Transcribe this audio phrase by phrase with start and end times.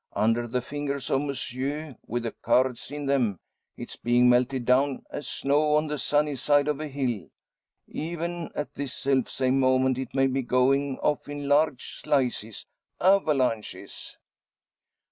[0.15, 3.39] Under the fingers of Monsieur, with the cards in them,
[3.77, 7.29] it's being melted down as snow on the sunny side of a hill.
[7.87, 12.65] Even at this self same moment it may be going off in large slices
[12.99, 14.17] avalanches!"